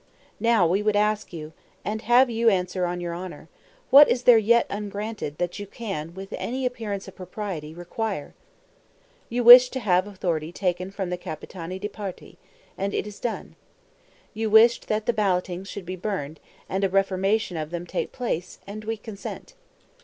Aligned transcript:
Now 0.39 0.65
we 0.65 0.81
would 0.81 0.95
ask 0.95 1.31
you, 1.31 1.53
and 1.85 2.01
have 2.01 2.27
you 2.27 2.49
answer 2.49 2.87
on 2.87 2.99
your 3.01 3.13
honor, 3.13 3.49
What 3.91 4.09
is 4.09 4.23
there 4.23 4.39
yet 4.39 4.65
ungranted, 4.67 5.37
that 5.37 5.59
you 5.59 5.67
can, 5.67 6.15
with 6.15 6.33
any 6.39 6.65
appearance 6.65 7.07
of 7.07 7.13
propriety, 7.15 7.75
require? 7.75 8.33
You 9.29 9.43
wished 9.43 9.71
to 9.73 9.79
have 9.79 10.07
authority 10.07 10.51
taken 10.51 10.89
from 10.89 11.11
the 11.11 11.19
Capitani 11.19 11.77
di 11.77 11.87
Parte; 11.87 12.37
and 12.79 12.95
it 12.95 13.05
is 13.05 13.19
done. 13.19 13.55
You 14.33 14.49
wished 14.49 14.87
that 14.87 15.05
the 15.05 15.13
ballotings 15.13 15.67
should 15.67 15.85
be 15.85 15.95
burned, 15.95 16.39
and 16.67 16.83
a 16.83 16.89
reformation 16.89 17.55
of 17.55 17.69
them 17.69 17.85
take 17.85 18.11
place; 18.11 18.57
and 18.65 18.83
we 18.85 18.97
consent. 18.97 19.53